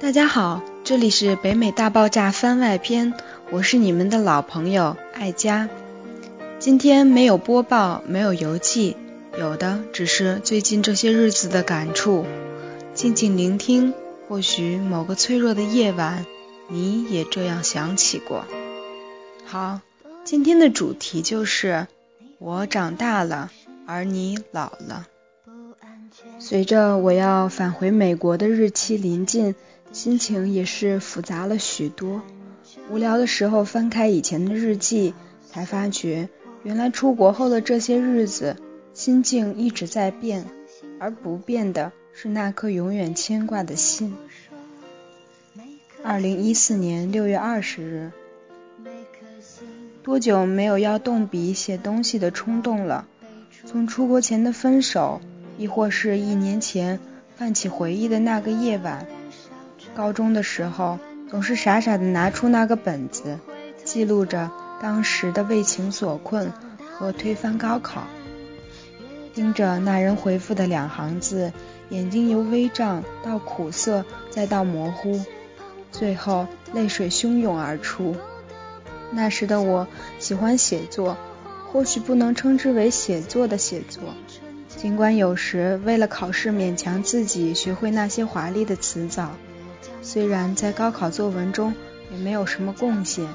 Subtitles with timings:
[0.00, 3.12] 大家好，这里是北美大爆炸番外篇，
[3.50, 5.68] 我是你们的老朋友艾佳。
[6.58, 8.96] 今天没有播报，没有游记，
[9.38, 12.24] 有的只是最近这些日子的感触。
[12.94, 13.92] 静静聆听，
[14.26, 16.24] 或许某个脆弱的夜晚，
[16.68, 18.46] 你也这样想起过。
[19.44, 19.80] 好，
[20.24, 21.86] 今天的主题就是
[22.38, 23.50] 我长大了，
[23.86, 25.06] 而你老了。
[26.38, 29.54] 随着我要返回美国的日期临近，
[29.92, 32.22] 心情也是复杂了许多。
[32.90, 35.14] 无聊的时候翻开以前的日记，
[35.50, 36.28] 才发觉
[36.62, 38.56] 原来出国后的这些日子，
[38.94, 40.46] 心境一直在变，
[40.98, 44.14] 而不变的是那颗永远牵挂的心。
[46.02, 48.12] 二零一四年六月二十日，
[50.02, 53.06] 多久没有要动笔写东西的冲动了？
[53.66, 55.20] 从出国前的分手。
[55.58, 56.98] 亦或是一年前
[57.36, 59.06] 泛起回忆的那个夜晚，
[59.94, 63.38] 高中的时候总是傻傻的拿出那个本子，
[63.84, 66.52] 记录着当时的为情所困
[66.92, 68.04] 和推翻高考，
[69.34, 71.52] 盯着那人回复的两行字，
[71.88, 75.24] 眼睛由微胀到苦涩再到模糊，
[75.92, 78.16] 最后泪水汹涌而出。
[79.12, 79.88] 那时的我
[80.18, 81.16] 喜欢写作，
[81.72, 84.02] 或许不能称之为写作的写作。
[84.68, 89.32] 尽管有时为了考试勉强自己学会那些华丽的词藻，
[90.02, 91.74] 虽然在高考作文中
[92.10, 93.28] 也没有什么贡献，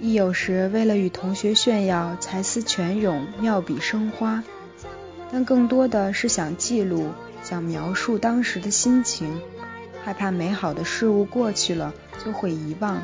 [0.00, 4.42] 亦有时为了与同学炫耀才思泉涌、妙笔生花，
[5.32, 9.40] 但更多的是想记录、想描述当时的心情，
[10.04, 13.02] 害怕美好的事物过去了就会遗忘，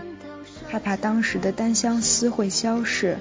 [0.68, 3.18] 害怕当时的单相思会消逝，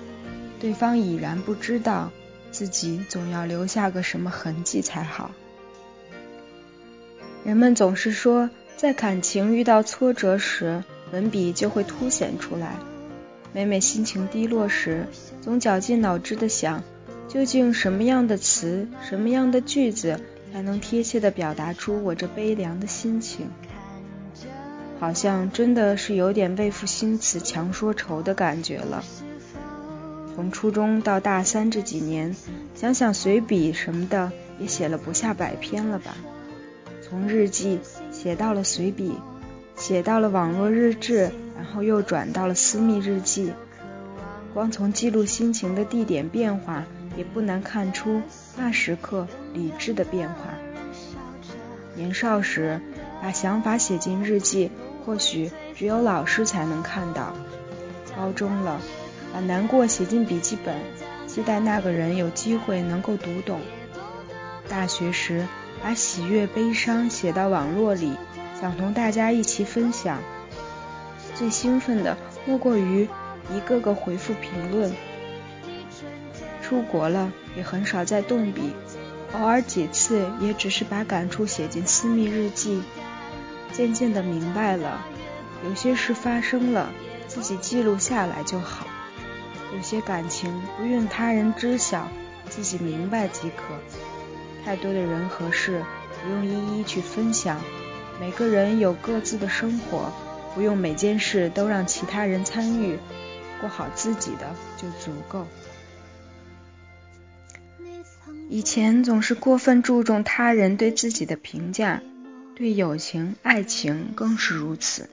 [0.60, 2.12] 对方已然不知道。
[2.52, 5.32] 自己总要留下个什么痕迹才好。
[7.46, 8.50] 人们总是说，
[8.82, 12.80] 在感情遇到挫折时，文笔就会凸显出来。
[13.54, 15.06] 每每心情低落时，
[15.40, 16.82] 总绞尽脑汁的想，
[17.28, 20.20] 究竟什么样的词、什么样的句子，
[20.52, 23.52] 才能贴切的表达出我这悲凉的心情？
[25.00, 29.04] 好像真的是有点为赋新词强说愁的感觉了。
[30.34, 32.36] 从初中到大三这几年，
[32.74, 36.18] 想想随笔什么的，也写了不下百篇了吧。
[37.04, 37.78] 从日记
[38.22, 39.16] 写到了随笔，
[39.76, 43.52] 写到了网络日志，然后又转到了私密日记。
[44.54, 46.84] 光从记录心情的地点变化，
[47.18, 48.22] 也不难看出
[48.56, 50.54] 那时刻理智的变化。
[51.96, 52.80] 年少时
[53.24, 54.70] 把想法写进日记，
[55.04, 57.34] 或许只有老师才能看到。
[58.16, 58.80] 高中了。
[59.34, 60.76] 把难过写进笔记本，
[61.26, 63.62] 期待那个人有机会能够读懂。
[64.70, 65.48] 大学时，
[65.84, 68.16] 把喜悦、悲伤写到网络里，
[68.60, 70.20] 想同大家一起分享。
[71.36, 73.08] 最兴奋的莫过于
[73.52, 74.94] 一个个回复评论。
[76.62, 78.74] 出国了，也很少再动笔，
[79.34, 82.84] 偶尔几次也只是把感触写进私密日记。
[83.74, 85.04] 渐渐的明白了，
[85.66, 86.92] 有些事发生了，
[87.28, 88.86] 自己记录下来就好。
[89.74, 92.08] 有些感情不用他人知晓，
[92.50, 93.74] 自己明白即可。
[94.64, 95.84] 太多的人和事
[96.24, 97.62] 不用一一去分享。
[98.20, 100.14] 每个人有各自的生活，
[100.54, 103.00] 不用每件事都让其他人参与，
[103.60, 105.48] 过好自己的就足够。
[108.50, 112.02] 以前总是过分注重他人对自己的评价，
[112.56, 115.10] 对友情、爱情更是如此。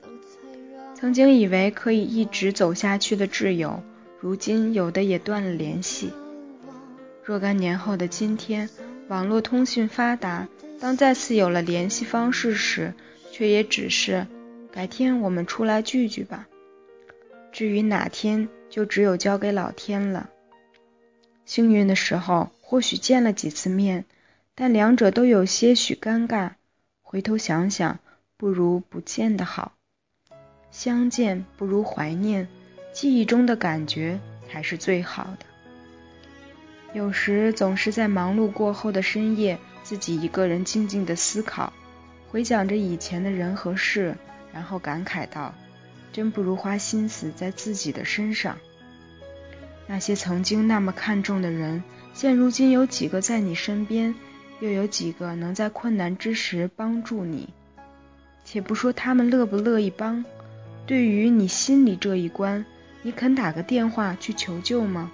[0.93, 3.81] 曾经以为可以一直走下去的挚友。
[4.19, 6.11] 如今有的也断了联系。
[7.23, 8.69] 若干年后的今天，
[9.09, 10.47] 网络通讯发达，
[10.79, 12.93] 当再次有了联系方式时，
[13.31, 14.27] 却也只是
[14.71, 16.47] 改天我们出来聚聚吧。
[17.51, 20.29] 至于哪天，就只有交给老天了。
[21.43, 24.05] 幸运的时候，或许见了几次面，
[24.53, 26.51] 但两者都有些许尴尬。
[27.01, 27.97] 回头想想，
[28.37, 29.73] 不如不见的好。
[30.69, 32.47] 相见不如怀念。
[32.93, 35.48] 记忆中的感觉才是最好的。
[36.93, 41.71] 有时总是在忙碌过后的深夜，自己一个人静静的思考，
[42.29, 44.15] 回想着以前的人和事，
[44.51, 45.53] 然后感慨道
[46.11, 48.57] ：“真不如花心思在自己的身上。”
[49.85, 51.83] 那些曾经那么看重的人，
[52.13, 54.15] 现如今有几个在你身边？
[54.59, 57.49] 又有几个能在困难之时帮助你？
[58.43, 60.25] 且不说他们乐不乐意帮，
[60.87, 62.65] 对于你心里这一关。
[63.03, 65.11] 你肯打个电话去求救吗？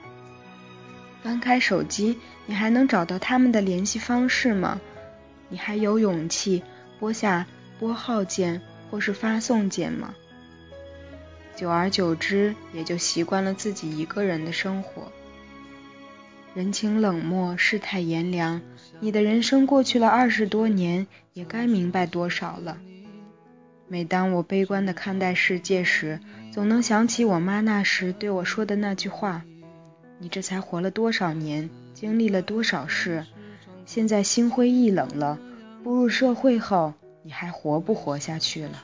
[1.25, 4.79] 翻开手机，你还能找到他们的联系方式吗？
[5.49, 6.61] 你还有勇气
[6.99, 7.47] 拨下
[7.79, 8.61] 拨号键，
[8.91, 10.13] 或是发送键吗？
[11.55, 15.11] 久而久之，也就习惯了自己一个人的生活。
[16.53, 18.61] 人情冷漠，世态炎凉，
[18.99, 22.77] 你的人生过去了二十多年，也该明白多少了。
[23.87, 26.19] 每当我悲观地看待世界时，
[26.51, 29.41] 总能想起我妈那时对我说的那句话
[30.19, 33.25] ：“你这才活了多少年，经历了多少事，
[33.85, 35.39] 现在心灰意冷了，
[35.83, 38.83] 步入社会后，你还活不活下去了？”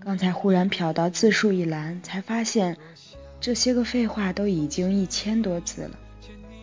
[0.00, 2.76] 刚才忽然瞟到字数一栏，才发现。
[3.40, 5.96] 这些个废话都已经一千多字了，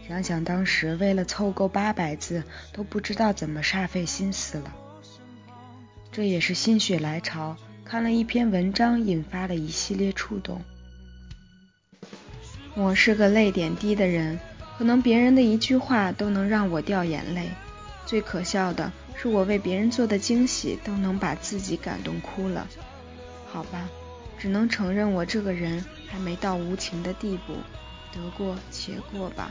[0.06, 2.44] 想想当时为了凑够八百字，
[2.74, 4.76] 都不知道怎么煞费心思了。
[6.12, 7.56] 这也是心血来潮，
[7.86, 10.62] 看了一篇文章，引发了一系列触动。
[12.76, 14.40] 我是个泪点低的人，
[14.78, 17.50] 可能别人的一句话都能让我掉眼泪。
[18.06, 22.68] 最可笑的是，我为别人做的惊喜，都能把自己感动哭了。
[23.52, 23.90] 好吧。
[24.38, 27.54] 只能承认我这个人还没到无情的地步，
[28.14, 29.50] 得过且过吧。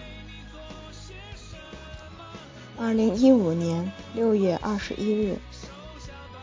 [2.76, 5.38] 二零一五年六月二十一日，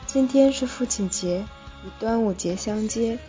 [0.07, 1.45] 今天是父亲节，
[1.86, 3.19] 与端午节相接，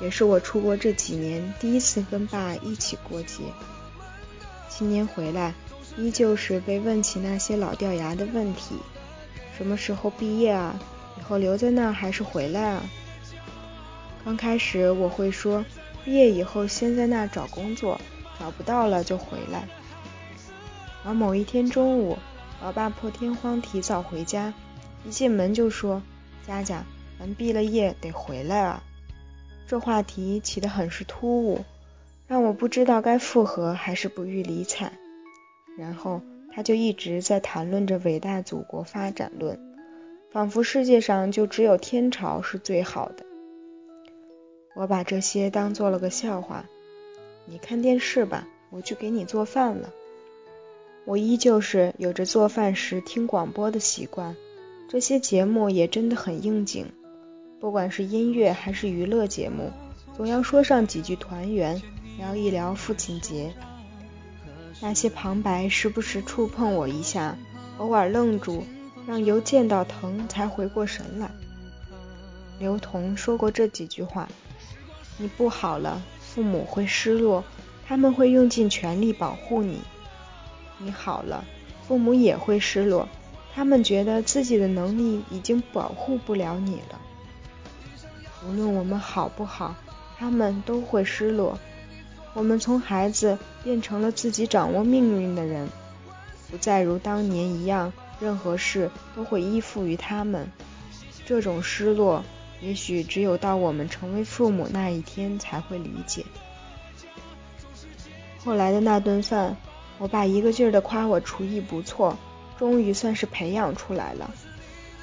[0.00, 3.44] 也是我出国这几年第一次跟爸一起过节。
[4.68, 5.54] 今年回来，
[5.96, 8.76] 依旧是被问起那些老掉牙的问题：
[9.56, 10.80] 什么时候毕业啊？
[11.18, 12.82] 以后留在那儿还是回来啊？
[14.24, 15.64] 刚开始我会说，
[16.04, 18.00] 毕业以后先在那找工作，
[18.38, 19.68] 找不到了就回来。
[21.04, 22.18] 而某一天中午，
[22.62, 24.52] 老爸破天荒提早回家，
[25.04, 26.02] 一进门就说
[26.46, 26.84] ：“佳佳，
[27.18, 28.82] 咱毕了业得回来啊。”
[29.70, 31.64] 这话题起得很是突兀，
[32.26, 34.90] 让我不知道该附和还是不予理睬。
[35.78, 36.22] 然后
[36.52, 39.76] 他就一直在谈论着伟大祖国发展论，
[40.32, 43.24] 仿佛世界上就只有天朝是最好的。
[44.74, 46.64] 我把这些当做了个笑话。
[47.44, 49.90] 你看电视吧，我去给你做饭了。
[51.04, 54.34] 我依旧是有着做饭时听广播的习惯，
[54.88, 56.90] 这些节目也真的很应景。
[57.60, 59.70] 不管是音乐还是娱乐节目，
[60.16, 61.82] 总要说上几句团圆，
[62.16, 63.52] 聊一聊父亲节。
[64.80, 67.36] 那些旁白时不时触碰我一下，
[67.76, 68.64] 偶尔愣住，
[69.06, 71.30] 让由见到疼才回过神来。
[72.58, 74.26] 刘同说过这几句话。
[75.18, 77.44] 你不好了，父母会失落，
[77.86, 79.80] 他们会用尽全力保护你；
[80.78, 81.44] 你好了，
[81.86, 83.06] 父母也会失落，
[83.54, 86.98] 他们觉得自己的能力已经保护不了你了。
[88.46, 89.74] 无论我们好不好，
[90.18, 91.58] 他们都会失落。
[92.34, 95.68] 我们从孩子变成了自己掌握命运的人，
[96.50, 100.50] 不再如当年一样，任何事都会依附于他们。
[101.26, 102.24] 这种失落。
[102.62, 106.26] 也许只有到我们成为父母那一天才会理解。
[108.44, 109.56] 后来的那顿饭，
[109.96, 112.18] 我爸一个劲儿的夸我厨艺不错，
[112.58, 114.30] 终于算是培养出来了。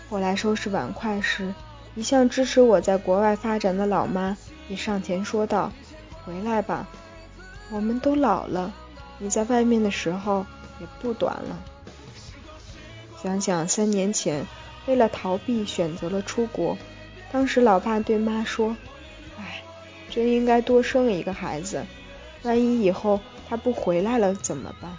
[0.08, 1.52] 后来收拾碗筷时，
[1.98, 4.38] 一向支持我在国外发展的老妈
[4.70, 5.72] 也上前说道
[6.24, 6.88] ：“回来吧，
[7.72, 8.72] 我们都老了，
[9.18, 10.46] 你在外面的时候
[10.80, 11.58] 也不短了。”
[13.20, 14.46] 想想三年前，
[14.86, 16.78] 为了逃避选择了出国。
[17.32, 18.78] 当时老爸对妈说
[19.40, 19.64] ：“哎，
[20.12, 21.84] 真应该多生一个孩子，
[22.44, 24.96] 万一以后他不回来了怎么办？”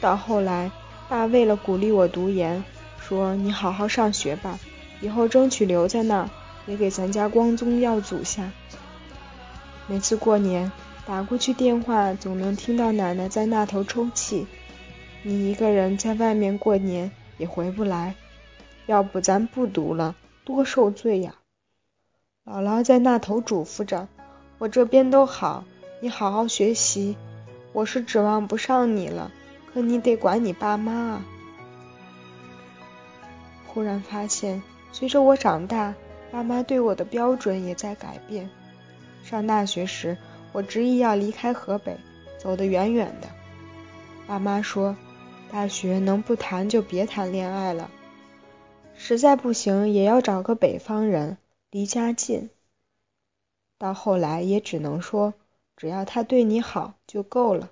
[0.00, 0.70] 到后来，
[1.08, 2.62] 爸为了鼓励我读研，
[3.00, 4.60] 说：“你好好上学吧，
[5.02, 6.30] 以后争取留在那儿，
[6.66, 8.50] 也给咱家光宗耀祖下。”
[9.86, 10.72] 每次过年
[11.06, 14.46] 打过去电话，总能听到奶奶在那头抽泣
[15.22, 18.14] ：“你一个人在外面过年也回不来，
[18.86, 21.36] 要不咱不读了。”多受罪呀！
[22.44, 24.08] 姥姥在那头嘱咐着
[24.58, 25.64] ：“我这边都好，
[26.00, 27.16] 你好好学习。
[27.72, 29.30] 我是指望不上你了，
[29.72, 31.24] 可你得管你爸妈啊。”
[33.68, 34.62] 忽然发现，
[34.92, 35.94] 随着我长大，
[36.30, 38.48] 爸妈对我的标准也在改变。
[39.24, 40.18] 上大学时，
[40.52, 41.96] 我执意要离开河北，
[42.38, 43.28] 走得远远的。
[44.26, 44.96] 爸妈说
[45.50, 47.90] ：“大学能不谈就别谈恋爱了。”
[48.94, 51.38] 实在不行，也要找个北方人，
[51.70, 52.50] 离家近。
[53.78, 55.34] 到后来也只能说，
[55.76, 57.70] 只要他对你好就够了。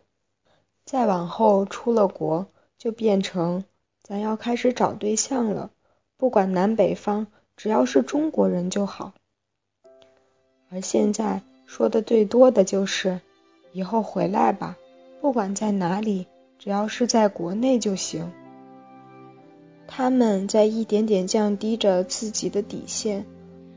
[0.85, 2.49] 再往后出了国，
[2.79, 3.65] 就变成
[4.03, 5.71] 咱要开始找对象了，
[6.21, 9.15] 不管南北方，只要是中国人就好。
[10.69, 13.23] 而现在说的最多的就是，
[13.73, 14.77] 以后回来吧，
[15.23, 16.27] 不管在哪里，
[16.59, 18.31] 只要是在国内就行。
[19.87, 23.25] 他们在一点点降低着自己的底线，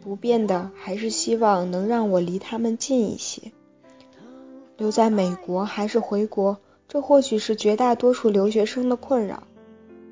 [0.02, 3.54] 不变的还是希望能让我离他们近一些。
[4.76, 6.58] 留在美国还是回国，
[6.90, 9.44] 这或许是绝大多数留学生的困扰。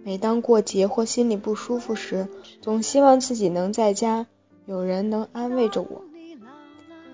[0.03, 2.27] 每当过节或心里不舒服时，
[2.61, 4.25] 总希望自己能在家，
[4.65, 6.01] 有人能安慰着我。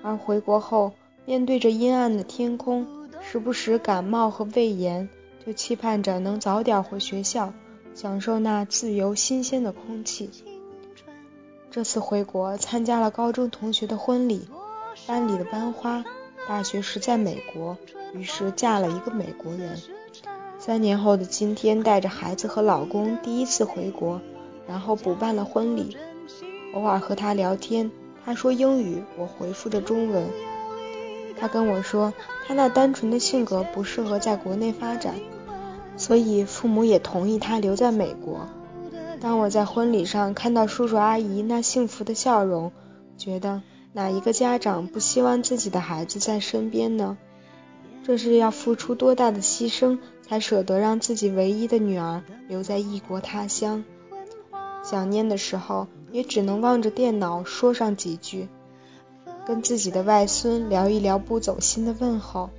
[0.01, 0.94] 而回国后，
[1.25, 2.88] 面对着阴暗的天空，
[3.22, 5.10] 时不时感冒和胃炎，
[5.46, 7.53] 就期盼着能早点回学校，
[7.94, 10.29] 享受那自由新鲜的空气。
[11.70, 14.48] 这次回国参加了高中同学的婚礼，
[15.06, 16.06] 班里的班花
[16.48, 17.77] 大学时在美国，
[18.13, 19.77] 于是嫁了一个美国人。
[20.68, 24.20] 三年后的今天，带着孩子和老公第一次回国，
[24.68, 25.96] 然后补办了婚礼。
[26.74, 27.90] 偶尔和他聊天，
[28.26, 30.28] 他说英语，我回复着中文。
[31.40, 32.14] 他跟我说，
[32.46, 35.16] 他那单纯的性格不适合在国内发展，
[35.96, 38.50] 所以父母也同意他留在美国。
[39.22, 42.74] 当我在婚礼上看到叔叔阿姨那幸福的笑容，
[43.18, 43.62] 觉得
[43.94, 47.18] 哪一个家长不希望自己的孩子在身边呢？
[48.08, 53.84] 这是要付出多大的牺牲，才舍得让自己唯一的女儿留在异国他乡？
[54.82, 58.48] 想念的时候，也只能望着电脑说上几句。
[59.46, 62.50] 跟自己的外孙聊一聊不走心的问候，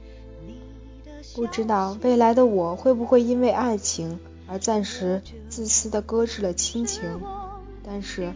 [1.34, 7.02] 不知道未来的我会不会因为爱情而暂时自私的搁置了亲情，
[7.82, 8.34] 但是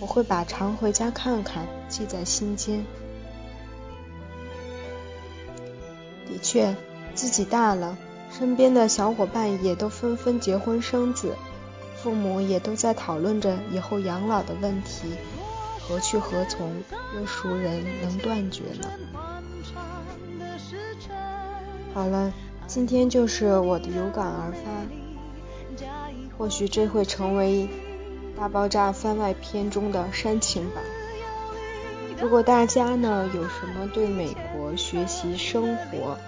[0.00, 2.84] 我会把常回家看看记在心间。
[6.30, 6.76] 的确，
[7.14, 7.98] 自己大了，
[8.30, 11.34] 身边的小伙伴也都纷纷结婚生子，
[11.96, 15.08] 父母也都在讨论着以后养老的问题。
[15.88, 16.70] 何去何从？
[17.16, 18.88] 又孰人能断绝呢？
[21.92, 22.32] 好了，
[22.68, 25.86] 今天就是我的有感而发，
[26.38, 27.68] 或许这会成为
[28.38, 30.84] 《大爆炸》番外篇中的煽情版。
[32.20, 36.18] 如果大家呢有什么对美国学习生活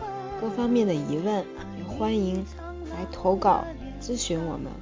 [0.40, 1.44] 各方面的疑问，
[1.78, 2.44] 也欢迎
[2.90, 3.64] 来投稿
[4.00, 4.72] 咨询我们。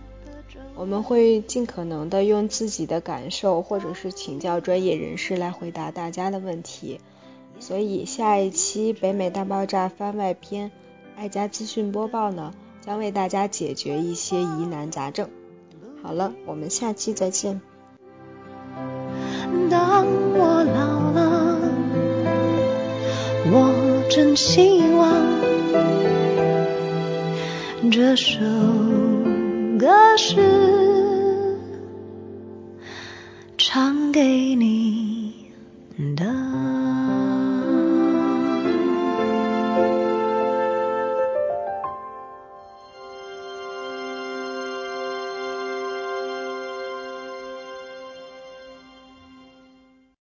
[0.76, 7.00] 我们会尽可能的用自己的感受，或者是请教专业人士来回答大家的问题。
[7.58, 10.70] 所以下一期北美大爆炸番外篇
[11.16, 15.28] 爱家资讯播报呢，将为大家解决一些疑难杂症。
[16.02, 17.60] 好了，我们下期再见。
[19.71, 21.59] 当我老了，
[23.52, 25.11] 我真希望
[27.90, 28.38] 这首。
[29.80, 29.88] 歌
[30.19, 30.37] 是
[33.57, 35.00] 唱给你。